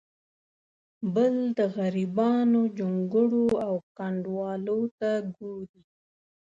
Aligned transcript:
بل 1.13 1.35
د 1.57 1.59
غریبانو 1.75 2.61
جونګړو 2.77 3.45
او 3.65 3.75
کنډوالو 3.97 4.79
ته 4.99 5.09
ګوري. 5.37 5.81